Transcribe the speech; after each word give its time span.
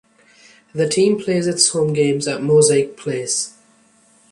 The 0.73 0.89
team 0.89 1.19
plays 1.23 1.45
its 1.45 1.69
home 1.69 1.93
games 1.93 2.27
at 2.27 2.41
Mosaic 2.41 2.97
Place. 2.97 3.53